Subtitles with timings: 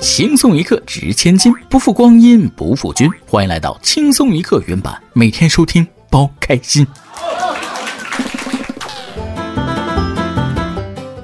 [0.00, 3.10] 轻松一刻值千金，不负光阴不负君。
[3.26, 6.86] 欢迎来到轻松一刻原版，每天收听包开心。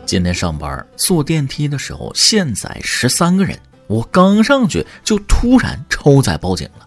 [0.05, 3.57] 今天上班坐电梯的时候，限载十三个人，
[3.87, 6.87] 我刚上去就突然超载报警了。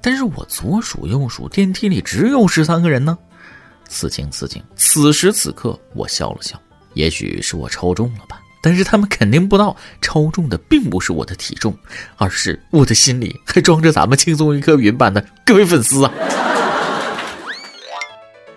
[0.00, 3.16] 但是我左数右数，电梯里只有十三个人呢。
[3.86, 6.58] 此情此景，此时此刻，我笑了笑。
[6.94, 11.76] 也许是我超重了吧，但是他们肯定不知道，超重的并不是我的体重，
[12.16, 16.12] 而是我的心里还装着咱们轻松一刻云版的各位粉丝啊！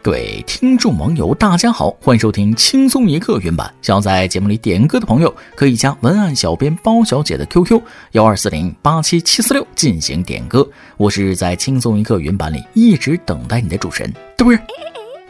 [0.04, 3.74] 各位听众网友，大家好，欢迎收听轻松一刻云版。
[3.82, 10.70] 想要在节目里点歌的朋友，可以加文案小编包小姐的 QQ 幺二四零八七七四六进行点歌。
[10.98, 14.60] 我是在轻松一刻云版里一直等待你的主持人，对不对？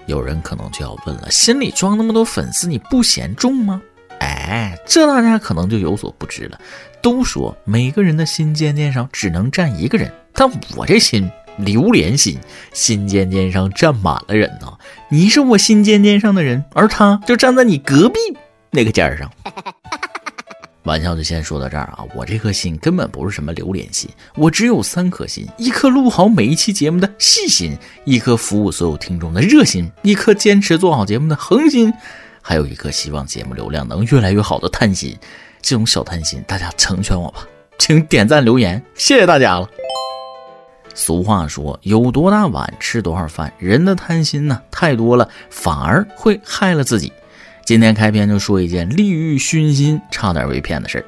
[0.08, 3.82] 有人可能就要问了，心里装那么多粉丝，你不嫌重吗？
[4.26, 6.60] 哎，这大家可能就有所不知了。
[7.02, 12.38] 都说每个人的心尖尖上只能站一个人，但我这心榴莲心，
[12.74, 14.68] 心尖尖上站满了人呢。
[15.10, 18.20] 你是我心尖尖上的人，而他就站在你隔壁
[18.72, 19.32] 那个尖上。
[20.84, 22.06] 玩笑就先说到这儿啊！
[22.14, 31.92] 我这颗心根本不是什么榴莲心，我只有三颗心：一颗录好每一期节目的细心，一颗服务所有听众的热心，一颗坚持做好节目的恒心，
[32.48, 35.18] 还有一颗希望节目流量能越来越好的贪心。
[35.64, 37.40] 这种小贪心，大家成全我吧，
[37.80, 39.68] 请点赞留言，谢谢大家了。
[40.94, 47.12] 俗话说，有多大碗吃多少饭，人的贪心呢太多了，反而会害了自己。
[47.66, 51.06] 今天开篇就说一件利欲熏心、差点被骗的事儿。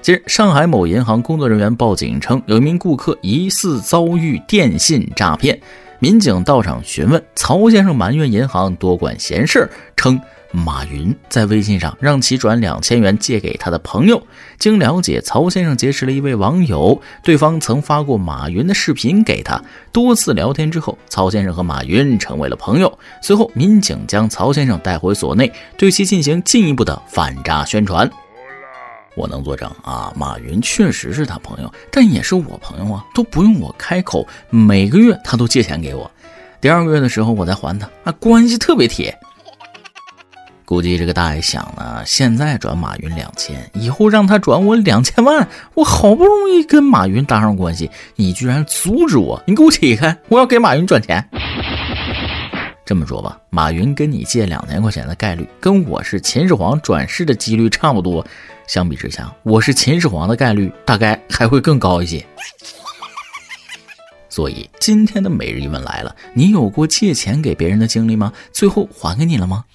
[0.00, 5.60] 近日，上海某银行工作人员报警称，有一名顾客疑似遭遇电信诈骗。
[5.98, 10.18] 民警到场询问，曹先生埋怨银行多管闲事，称。
[10.52, 14.22] 马云在微信上让其转两千元借给他的朋友。
[14.58, 19.60] 经了解，曹先生结识了一位网友，对方曾发过马云的视频给他。
[19.90, 22.98] 多次聊天之后，曹先生和马云成为了朋友。
[23.20, 28.08] 随后，民警将曹先生带回所内，对其进行进一步的反诈宣传。
[29.14, 36.10] 我能作证啊，马云确实是他朋友，但也是我朋友啊，都不用我开口，每个月他都借钱给我。
[36.60, 39.18] 第二个月的时候，我再还他，啊，关系特别铁。
[40.72, 45.46] 估计这个大爷想呢，现在转马云两千，以后让他转我两千万。
[45.74, 49.38] 我好不容易跟马云搭上关系，你居然阻止我！
[49.46, 50.16] 你给我起开！
[50.30, 51.22] 我要给马云转钱。
[52.86, 58.26] 这么说吧，马云跟你借两千块钱的概率，跟我是秦始皇转世的几率差不多。
[58.66, 62.24] 相比之下，我是秦始皇的概率大概还会更高一些。
[64.30, 68.32] 所以今天的每日一问来了：你有过借钱给别人的经历吗？
[68.52, 69.66] 最后还给你了吗？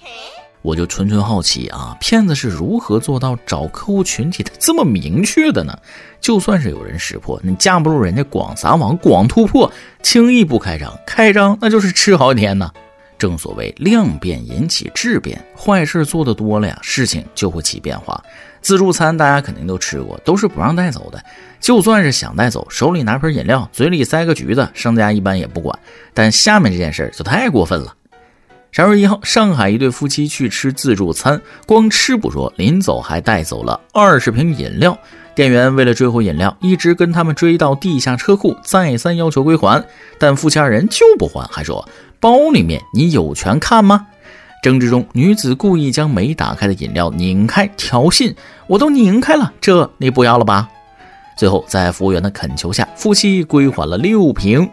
[0.62, 5.78] 我就纯纯好奇啊，骗子是如何做到找客户群体的这么明确的呢？
[6.20, 12.70] 就算是有人识破，你架不住人家广撒网、广突破，轻易不开张，开张那就是吃好几天呢。
[13.16, 18.22] 正所谓量变引起质变，坏事做的多了呀，事情就会起变化。
[18.60, 21.20] 自助餐大家肯定都吃过，都是不让带走的。
[21.58, 25.76] 就算是想带走，手里拿瓶饮料，嘴里塞个橘子，商家一般也不管。
[26.14, 27.94] 但下面这件事就太过分了。
[28.70, 34.96] 十二月一号，上海一对夫妻去吃自助餐，光吃不说，临走还带走了二十瓶饮料。
[35.34, 39.82] 店员为了追回饮料，一直跟他们追到地下车库，再三要求归还，
[40.18, 41.88] 但夫妻二人就不还，还说
[42.20, 44.06] 包里面你有权看吗？
[44.62, 48.34] 争执中，女子故意将没打开的饮料拧开，挑衅
[48.68, 50.68] ：“我都拧开了，这你不要了吧？”
[51.38, 54.68] 最后，在服务员的恳求下，夫妻归还了六瓶。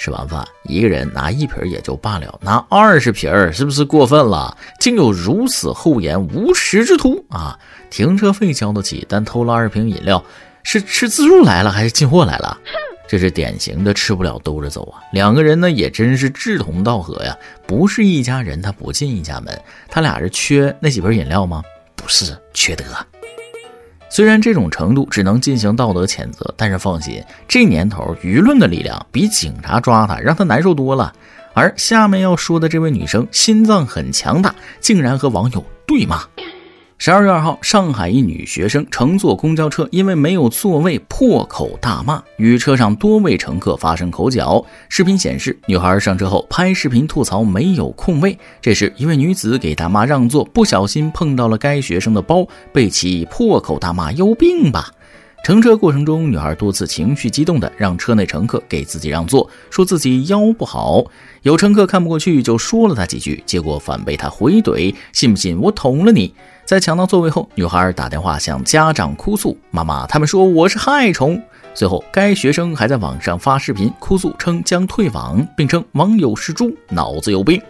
[0.00, 4.56] 吃完饭，一个人拿一瓶也就罢了，拿二十瓶是不是过分了？
[4.80, 7.58] 竟有如此厚颜无耻之徒啊！
[7.90, 10.24] 停车费交得起，但偷了二瓶饮料，
[10.62, 12.56] 是吃自助来了还是进货来了？
[13.06, 15.04] 这是典型的吃不了兜着走啊！
[15.12, 21.62] 两个人呢也真是志同道合呀，不是一家人他不进一家门，他俩是缺那几瓶饮料吗？
[21.94, 22.84] 不是，缺德。
[24.10, 31.12] 虽然这种程度只能进行道德谴责，但是放心，这年头舆论的力量比警察抓他让他难受多了。
[31.54, 36.22] 而下面要说的这位女生心脏很强大，竟然和网友对骂。
[37.02, 44.62] 十二月二号，上海一女学生乘坐公交车，因为没有座位，破口大骂，与车上多位乘客发生口角。
[44.90, 48.38] 视频显示，女孩上车后拍视频吐槽没有空位。
[48.60, 54.92] 这时，一位女子给大妈让座，不小心碰到了该学生的包，被其破口大骂：“有病吧！”
[55.42, 61.02] 乘车过程中，女孩多次情绪激动地让车内乘客给自己让座，说自己腰不好。
[61.44, 66.34] 有乘客看不过去，就说了她几句，结果反被她回怼：“信不信我捅了你？”
[66.70, 71.42] 在抢到座位后，女孩打电话向家长哭诉：“妈妈，他们说我是害虫。”
[71.74, 77.60] 随后，该学生还在网上发视频哭诉，称将退网，并称网友是猪，脑子有病。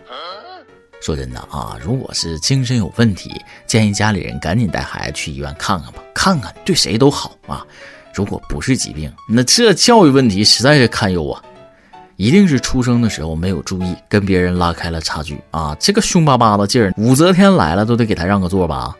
[1.01, 7.67] 说真的啊，如果是精神有问题，建议家里人赶紧带孩子去医院看看吧，看看对谁都好啊。
[8.13, 11.43] 如果不是疾病，那这教育问题实在是堪忧啊。
[12.21, 15.75] 一定是出生的时候没有注意，跟别人拉开了差距啊！
[15.81, 18.95] 这个凶巴巴的劲儿，武则天来了都得给他让个座吧。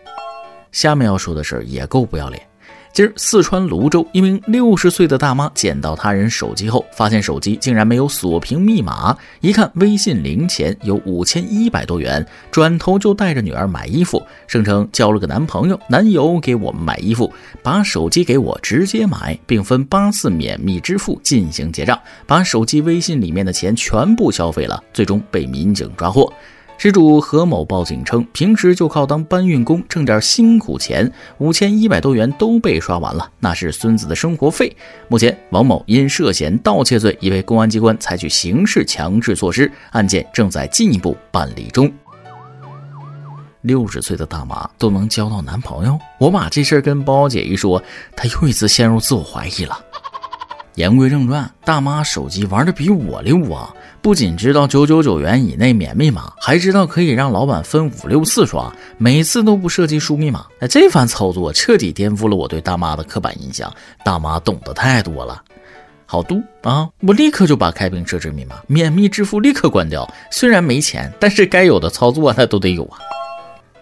[0.73, 2.43] 下面要说的事儿也够不要脸。
[2.93, 9.17] 今儿，四川泸州一名六十岁的大妈捡到他人手机后，发现手机竟然没有锁屏密码。
[9.41, 17.33] 一看微信零钱有五千一百多元，转头就带着女儿买衣服，声称交了个男朋友，男友给我们买衣服，
[17.63, 21.97] 把手机给我直接买，并分八次免密支付进行结账，
[22.27, 26.31] 把手机微信里面的钱全部消费了，最终被民警抓获。
[26.83, 34.75] 失主何某报警称，平时就靠当搬运工挣点辛苦钱，五千一百多元都被刷完了，那是孙子的生活费。
[35.07, 41.93] 目前，王某因涉嫌盗窃罪已被公安机关采取刑事强制措施，案件正在进一步办理中。
[43.61, 47.83] 六十岁的大妈都能交到男朋友，我把这事儿跟包姐一说，
[48.17, 49.79] 她又一次陷入自我怀疑了。
[50.81, 53.71] 言归正传，大妈手机玩的比我溜啊！
[54.01, 60.47] 不仅知道九九九元以内免密码，还知道可以让老板分五六次刷，每次都不涉及输密码。
[60.61, 63.71] 哎，这番操作彻底颠覆了我对大妈的刻板印象。
[64.03, 65.43] 大妈懂得太多了，
[66.07, 66.89] 好度啊！
[67.03, 70.11] 我立刻就把开屏设置密码、免密支付立刻关掉。
[70.31, 72.97] 虽然没钱，但是该有的操作那都得有啊。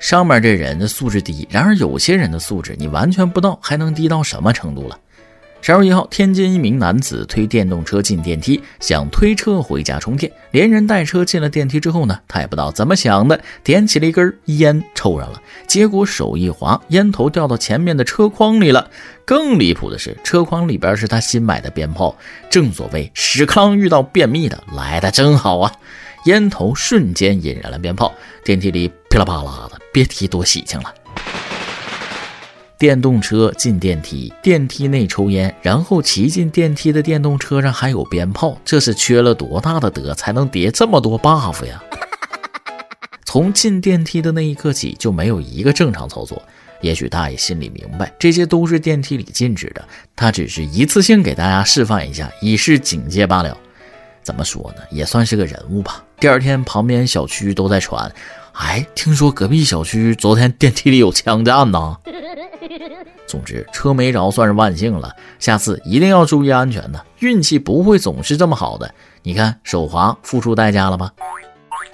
[0.00, 4.98] 上面这人的素质低，然而有些人的素质你完全不知道还能低到什么程度了。
[5.60, 10.32] 十二月一号，天津一名男子推电动车进电梯，想推车回家充电。
[10.52, 15.42] 连人带车进了电梯之后呢，他也不知道怎么想的，点起了一根烟抽上了。
[15.66, 18.88] 结果手一滑，烟头掉到前面的车筐里了。
[19.26, 22.16] 更离谱的是，车筐里边是他新买的鞭炮。
[22.48, 25.72] 正所谓屎壳郎遇到便秘的，来的真好啊！
[26.24, 28.14] 烟头瞬间引燃了鞭炮，
[28.44, 30.94] 电梯里噼里啪啦的，别提多喜庆了。
[32.78, 41.82] 电动车进电梯，电梯内抽烟，然后骑进电梯的电动车上还有鞭炮，这是缺了多大的德才能叠这么多 buff 呀？
[43.26, 46.40] 从进电梯的那一刻起就没有一个正常操作。
[46.80, 49.84] 也许大爷心里明白，这些都是电梯里禁止的，
[50.14, 53.58] 他只是一次性给大家示范一下，以示警戒罢了。
[54.22, 54.82] 怎么说呢？
[54.88, 56.04] 也算是个人物吧。
[56.20, 58.12] 第二天，旁边小区都在传，
[58.58, 61.96] 哎，听说隔壁小区昨天电梯里有枪战呢。
[63.24, 65.14] 总之，车没着算是万幸了。
[65.38, 67.00] 下次一定要注意安全呢。
[67.20, 68.92] 运气不会总是这么好的。
[69.22, 71.12] 你看，手滑付出代价了吧？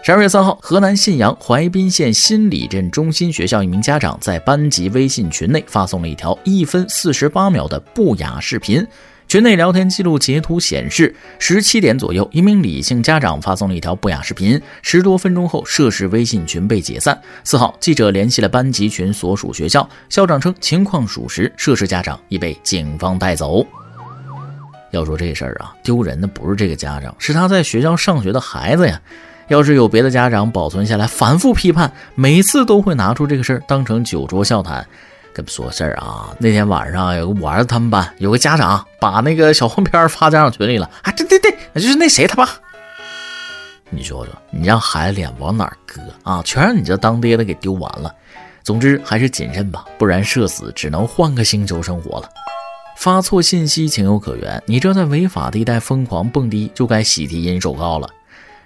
[0.03, 8.87] 十二月三号，河南信阳淮滨县新里镇中心学校一名家长在班级微信群内发送了一条一分四十八秒的不雅视频。
[9.27, 14.61] 群内聊天记录截图显示，十七点左右，一名李姓家长发送了一条不雅视频。
[14.81, 17.21] 十多分钟后，涉事微信群被解散。
[17.43, 23.67] 四号，记者联系了班级群所属学校，校长称情况属实，涉事家长已被警方带走。
[24.93, 29.01] 要说这事儿啊，丢人的不是这个家长，是他在学校上学的孩子呀。
[29.49, 34.87] 要是有别的家长保存下来，反复批判，每次都会拿出这个事儿当成酒桌笑谈。
[35.35, 36.35] 跟说事儿啊！
[36.39, 41.11] 那天晚上有个我儿子他们班有个家长把那个小黄片发家长群里了啊！
[41.13, 42.49] 对对对，就是那谁他爸。
[43.91, 46.41] 你说说，你让孩子脸往哪搁啊？
[46.45, 48.15] 全让你这当爹的给丢完了。
[48.63, 52.29] 总之还是谨慎吧，不然社死只能换个星球生活了。
[52.97, 58.09] 发错信息情有可原，你这在违法地带疯狂蹦迪，就该喜提银手铐了。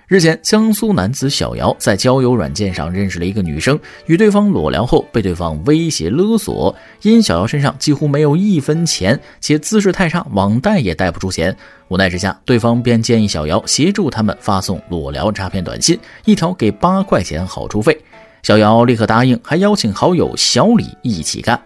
[0.08, 6.74] 日前，江苏男子小姚在交友软件上认识了一个女生，与对方裸聊后被对方威胁勒索。
[7.02, 11.54] 因小姚身上几乎没有一分钱，且姿势太差，网贷也贷不出钱。
[11.88, 18.00] 无奈之下，对方便建议小姚协助他们发送裸聊诈骗短信，一条给八块钱好处费。
[18.42, 21.60] 小姚立刻答应，还邀请好友小李一起干。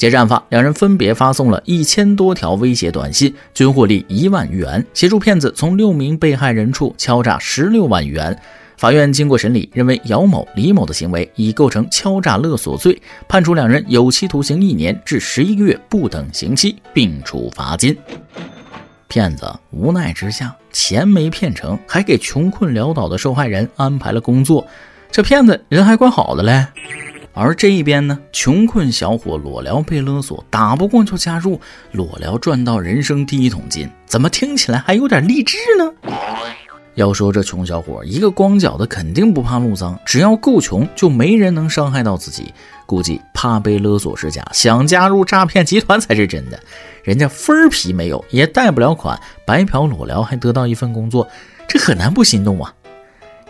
[0.00, 8.34] 截至案发，两人分别发送了一千多条威胁短信，均获利一万余元，协助骗子从六名被害人处敲诈十六万余元。
[8.78, 17.94] 法院经过审理，认为姚某、李某的行为已构成敲诈勒索罪，判处两人有期徒刑一年至十一个月不等刑期，并处罚金。
[19.06, 24.66] 骗子无奈之下，钱没骗成，还给穷困潦倒的受害人安排了工作，
[25.10, 26.66] 这骗子人还怪好的嘞。
[27.32, 31.60] 而这一边呢，穷困小伙裸聊被勒索，打不过就加入
[31.92, 35.92] 裸聊，赚到人生第一桶金，怎么听起来还有点励志呢？
[36.96, 42.52] 要说这穷小伙，一个光脚的肯定不怕路脏，只要够穷，就没人能伤害到自己。
[42.84, 46.58] 估计怕被勒索是假，想加入诈骗集团才是真的。
[47.04, 51.26] 人家分儿皮没有，也贷不了款，白嫖裸聊还得到一份工作，
[51.68, 52.74] 这很难不心动啊。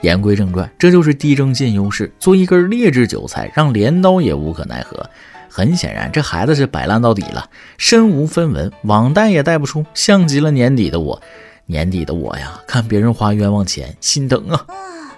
[0.03, 5.09] 言归正传，这就是低征进优势，做一根劣质韭菜，让镰刀也无可奈何。
[5.49, 7.45] 很显然，这孩子是摆烂到底了，
[7.77, 11.21] 身无分文，网贷也贷不出，像极了年底的我。
[11.67, 14.65] 年底的我呀，看别人花冤枉钱，心疼啊！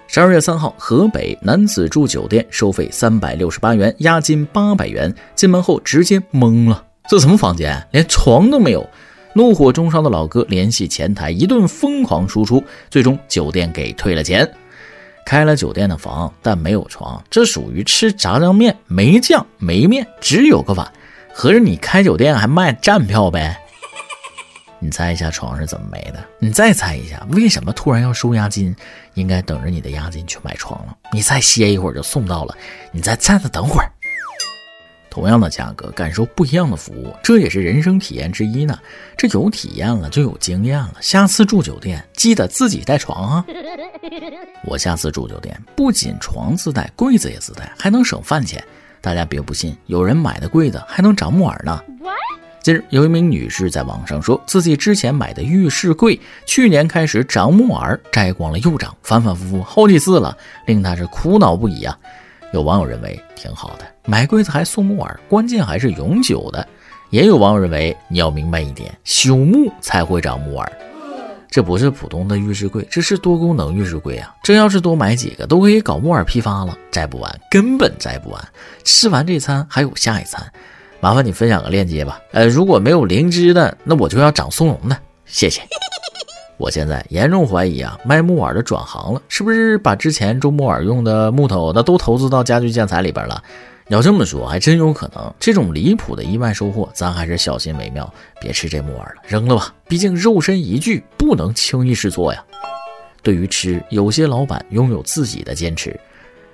[0.07, 7.87] 十二月三号，河北男子住酒店，收费三百六十八元，押金八百元，进门后直接懵了，这什么房间？
[7.91, 8.87] 连床都没有！
[9.33, 14.47] 怒火中烧的老哥联系前台，一顿疯狂输出，最终酒店给退了钱。
[15.25, 20.91] 开了酒店的房，但没有床，这属于吃炸酱面，没酱没面，只有个碗。
[21.33, 23.57] 合着你开酒店还卖站票呗？
[24.79, 26.23] 你猜一下床是怎么没的？
[26.39, 28.75] 你再猜一下，为什么突然要收押金？
[29.15, 30.97] 应该等着你的押金去买床了。
[31.11, 32.55] 你再歇一会儿就送到了，
[32.91, 33.89] 你再站着等会儿。
[35.13, 38.75] 同样的价格，感受不一样的服务，这也是人生体验之一呢。
[39.15, 43.45] 这有体验了就有经验了，下次住酒店记得自己带床啊。
[44.65, 48.63] 我下次住酒店不仅床自带，柜子也自带，还能省饭钱。
[49.01, 51.79] 大家别不信，有人买的柜子还能长木耳呢。
[52.63, 61.95] 近日，有一名女士在网上说自己之前买的浴室柜去年开始长木耳，摘光了又长，反反复复好几次了，令她是苦恼不已啊。
[62.51, 66.67] 有网友认为挺好的，买柜子还送木耳，关键还是永久的。
[67.09, 70.71] 也有网友认为你要明白一点，朽木才会长木耳，
[71.49, 74.35] 这不是普通的浴室柜，这是多功能浴室柜啊！
[74.43, 78.47] 这要是多买几个，都可以搞木耳批发了，摘不完，根本摘不完。
[78.83, 80.41] 吃完这餐还有下一餐。
[80.99, 82.19] 麻烦你分享个链接吧。
[82.31, 85.61] 呃，如果没有灵芝的，那我就要长松茸的，谢谢。
[86.57, 93.43] 我现在严重怀疑啊，卖木耳的转行了，是不是把之前种木耳用的木头那都投资到家具建材里边了？
[93.89, 95.33] 要这么说，还真有可能。
[95.39, 99.73] 这种离谱的意外收获，咱还是小心为妙，别吃这木耳了，扔了吧。
[99.87, 102.43] 毕竟肉身一具，不能轻易试错呀。
[103.21, 105.99] 对于吃，有些老板拥有自己的坚持。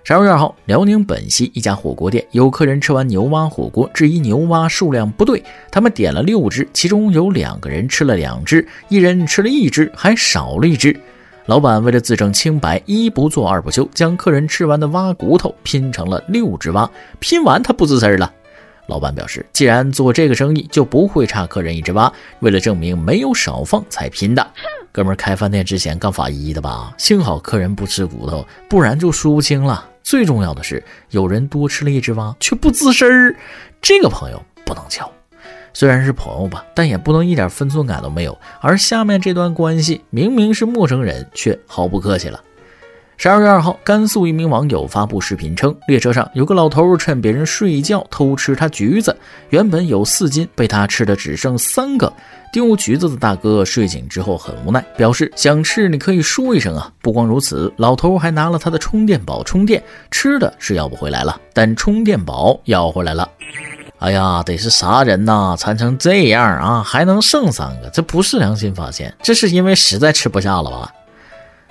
[0.04, 11.00] 十二月二号，辽宁本溪一家火锅店有客人吃完牛蛙火锅，质疑牛蛙数量不对，他们点了六只，其中有两个人吃了两只，一人吃了一只，还少了一只。
[11.50, 16.88] 老板为了自证清白，一不做二不休，将客人吃完的蛙骨头拼成了六只蛙，
[17.18, 18.32] 拼完他不吱声了。
[18.86, 24.48] 老板表示，既然做这个生意，就不会差客人一只蛙，为了证明没有少放才拼的。
[24.92, 26.94] 哥们开饭店之前干法医的吧？
[27.00, 29.84] 幸好客人不吃骨头，不然就说不清了。
[30.04, 33.36] 最重要的是，有人多吃了一只蛙，却不吱声儿，
[33.82, 35.12] 这个朋友不能交。
[35.74, 38.38] 虽然是朋友吧，但也不能一点分寸感都没有。
[38.62, 42.40] 而下面这段关系，明明是陌生人，却毫不客气了。
[43.18, 49.14] 十二月二号，甘肃一名网友发布视频称，列车上有个老头趁别人睡觉偷吃他橘子，
[49.50, 52.12] 原本有四斤，被他吃的只剩三个。
[52.54, 56.90] 丢橘子的大哥睡醒之后很无奈，表示想吃你可以说一声啊。
[57.02, 63.30] 不光如此，老头还拿了他的充电宝充电，吃的是要不回来了，但充电宝要回来了。
[64.00, 67.90] 哎呀，得是啥人呐，馋成这样啊，还能剩三个？
[67.90, 70.94] 这不是良心发现，这是因为实在吃不下了吧？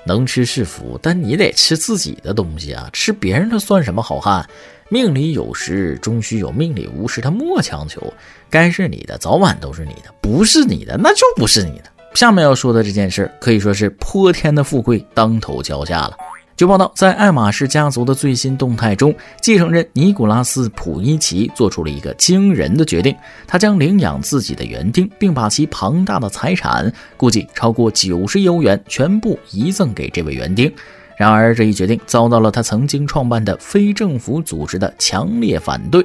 [0.04, 2.88] 能吃是福，但你得吃自己的东西啊！
[2.92, 4.46] 吃别人的算什么好汉？
[4.90, 8.12] 命里有时终须有，命里无时他莫强求。
[8.48, 11.84] 该是你的，早晚都是你的；不是你的，那就不是你的。
[12.14, 16.16] 下面要说的这件事，可以说是泼天的富贵当头浇下了。
[16.58, 23.14] 据报道，在爱马仕家族的最新动态中，继承人尼古拉斯·普伊奇做出了一个惊人的决定：
[23.46, 30.68] 他将领养自己的园丁，并把其庞大的财产（估计超过九十亿欧元）全部遗赠给这位园丁。
[31.16, 36.04] 然而，这一决定遭到了他曾经创办的非政府组织的强烈反对。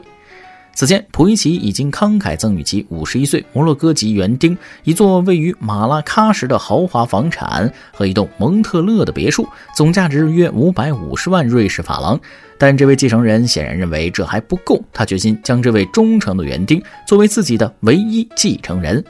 [0.75, 12.19] 此前，普伊奇已经慷慨赠予其五十一岁摩洛哥籍园丁一座位于马拉喀什的豪华房产和一栋蒙特勒的别墅，总价值约五百五十万瑞士法郎。
[12.57, 19.03] 但这位继承人显然认为这还不够，他决心将这位忠诚的园丁作为自己的唯一继承人。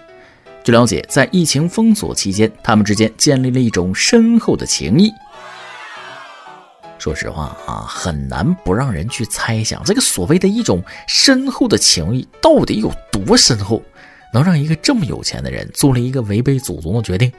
[0.65, 5.09] 据了解，在疫情封锁期间，他们之间建立了一种深厚的情谊。
[7.03, 13.83] 说实话啊，很难不让人去猜想，这个所谓的一种深厚的情谊到底有多深厚，
[14.33, 17.29] 能让一个这么有钱的人做了一个违背祖宗的决定？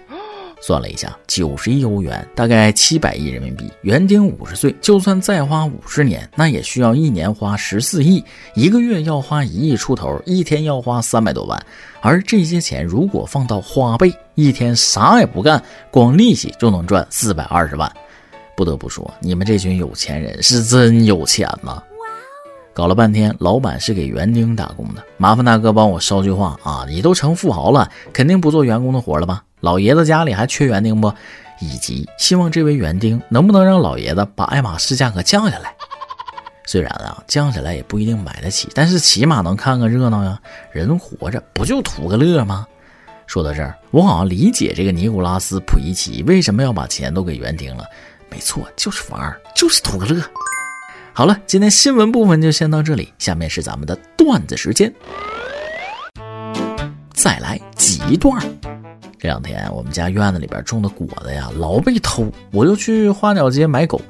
[0.60, 3.72] 算了一下，九十亿欧元大概七百亿人民币。
[3.80, 8.22] 园丁五十岁，就算再花五十年，那也需要一年花十四亿，
[8.54, 11.58] 一个月要花一亿出头，一天要花三百多万。
[12.02, 17.90] 而这些钱如果放到花呗，一天啥也不干，光利息就能赚四百二十万。
[18.56, 21.82] 不得不说，你们这群有钱人是真有钱呐！
[22.72, 25.02] 搞了半天，老板是给园丁打工的。
[25.16, 26.84] 麻烦大哥帮我捎句话啊！
[26.88, 29.44] 你都成富豪了，肯定不做员工的活了吧？
[29.60, 31.12] 老爷子家里还缺园丁不？
[31.60, 35.72] 以及希望这位园丁能不能让老爷子把爱马仕价格降下来？
[36.66, 40.40] 虽然啊，降下来也不一定买得起，但是起码能看个热闹呀。
[40.72, 42.66] 人活着不就图个乐吗？
[43.26, 47.84] 说到这儿，我好像理解这个尼古拉斯普伊奇为什么要把钱都给园丁了。
[48.34, 50.20] 没错，就是玩儿，就是图个乐。
[51.12, 54.92] 好了，今天新闻部分就先到这里，下面是咱们的段子时间，
[57.12, 58.44] 再来几段。
[59.20, 64.00] 这两天我们家院子里边种的果子呀，老被偷，我就去花鸟街买狗，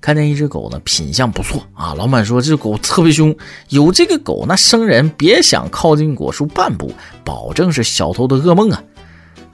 [0.00, 1.92] 看见一只狗呢，品相不错啊。
[1.92, 3.36] 老板说这狗特别凶，
[3.68, 6.90] 有这个狗，那生人别想靠近果树半步，
[7.22, 8.82] 保证是小偷的噩梦啊。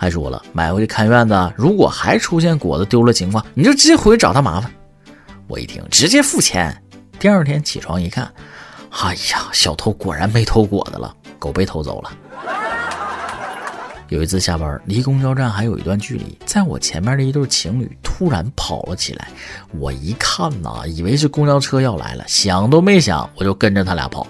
[0.00, 4.72] 还说了，买回去看院子，如果还出现果子丢了情况，你就直接回去找他麻烦。
[5.46, 6.74] 我一听，直接付钱。
[7.18, 8.24] 第二天起床一看，
[8.88, 12.10] 哎呀，小偷果然没偷果子了，狗被偷走了。
[14.08, 19.28] 有一次下班，离公交站还有一段距离，在我前面的一对情侣突然跑了起来。
[19.78, 24.26] 我一看呐，以为是公交车要来了，想都没想，我就跟着他俩跑。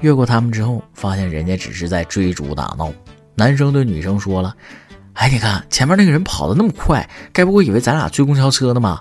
[0.00, 2.92] 越过他们之后，发现人家只是在追逐打闹。
[3.34, 4.54] 男生对女生说了
[5.14, 9.00] ：“哎，你看前面那个人跑的那么快，该不会以为咱俩追公交车呢吗？”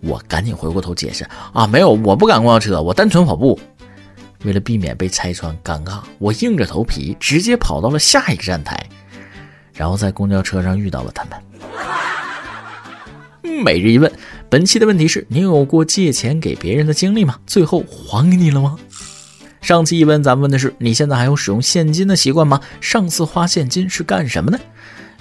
[0.00, 3.58] 我赶紧回过头解释：“啊，没有，我不赶公交车，我单纯跑步。”
[4.44, 8.84] 为了避免被拆穿尴尬，我硬着头皮直接跑到了下一个站台。
[9.72, 11.40] 然后在公交车上遇到了他们。
[13.64, 14.10] 每日一问，
[14.48, 17.38] 本期的问题是你有过借钱给别人的经历吗？
[17.46, 18.76] 最后还给你了吗？
[19.62, 22.60] 上期一问，咱们问的是你现在还有使用现金的习惯吗？
[22.80, 24.58] 上次花现金是干什么呢？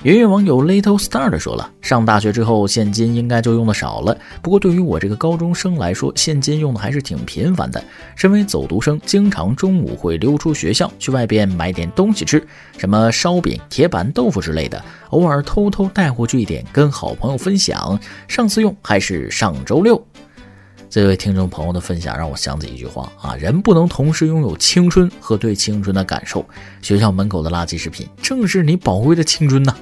[0.02, 4.18] 圆圆网友 Little Star 的说了，上大学之后现金应该就用的少了。
[4.42, 7.82] 不过对于我这个高中生来说，现金用的还是挺频繁的。
[8.16, 12.44] 身为走读生，经常中午会溜出学校去外边买点东西吃，
[12.80, 18.00] 什么烧饼、铁板豆腐之类的，偶尔偷偷带回去一点跟好朋友分享。
[18.28, 20.04] 上次用还是上周六。
[20.92, 26.46] 这位听众朋友的分享让我想起一句话啊：人不能同时拥有青春和对青春的感受。
[26.82, 29.74] 学校门口的垃圾食品正是你宝贵的青春呐。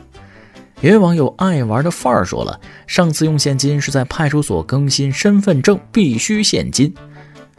[0.82, 6.94] 有位网友爱玩的范儿说了，上次用现金是在派出所更新身份证，必须现金。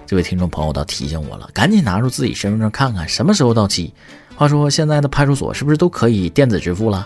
[0.06, 3.92] 这位听众朋友倒提醒我了，赶紧拿出自己身份证看看什么时候到期。
[4.36, 7.04] 话说现在的派出所是不是都可以电子支付了？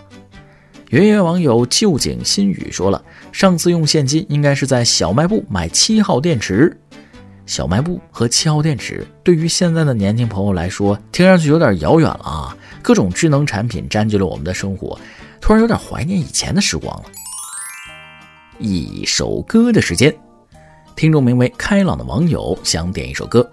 [0.95, 3.03] 有位网友旧景新语说了，
[3.33, 6.73] 上次用现金应该是在小卖部买七号电池。
[7.47, 12.57] 小卖部和七号电池对于现在的年轻朋友来说，听上去有点遥远了啊！
[12.81, 14.97] 各种智能产品占据了我们的生活。
[15.41, 17.11] 突然有点怀念以前的时光了。
[18.61, 20.17] 一首歌的时间，
[20.95, 23.51] 听众名为开朗的网友想点一首歌。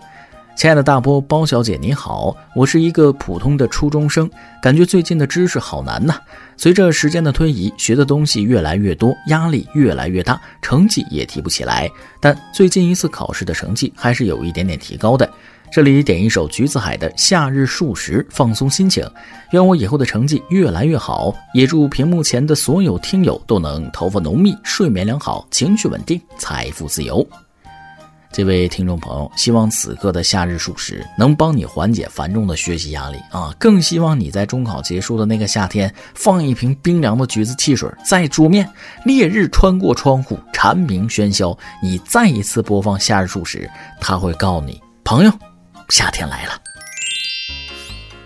[0.62, 4.30] 亲爱的大波包小姐你好，我是一个普通的初中生，
[4.62, 6.14] 感觉最近的知识好难呐。
[6.56, 11.90] 随着时间的推移，学的东西越来越多，压力越来越大，成绩也提不起来。
[12.20, 15.28] 但最近一次考试的成绩还是有一点点提高的。
[15.72, 19.04] 这里点一首橘子海的《夏日数十》，放松心情。
[19.54, 27.28] 愿我以后的成绩越来越好，也祝屏幕前的所有听友都能头发浓密、睡眠良好、情绪稳定、财富自由。
[28.34, 33.54] 这位听众朋友，希望此刻的《夏日数时》能帮你缓解繁重的学习压力啊！
[33.60, 38.66] 更希望你在中考结束的那个夏天，放一瓶冰凉的橘子汽水在桌面，
[39.04, 43.60] 烈日穿过窗户，蝉鸣喧嚣，你再一次播放《夏日数时》，
[44.00, 45.32] 他会告诉你，朋友。
[45.90, 46.54] 夏天来了。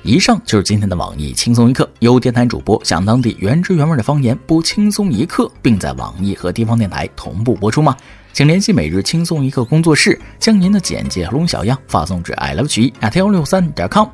[0.04, 7.98] 以上就是今天的网易轻松一刻，由电台主播想当地原汁原味的方言播轻松一刻，并在网易和地方电台同步播出吗？
[8.36, 14.10] 请联系每日轻松一刻工作室，将您的简介和录小样发送至 i love you at 幺六三点 com。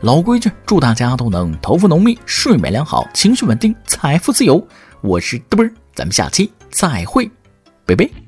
[0.00, 4.66] 老规矩，祝大家都能头发浓密、睡眠良好、情绪稳定、财富自由。
[5.02, 7.30] 我是嘚啵，咱们下期再会，
[7.84, 8.25] 拜拜。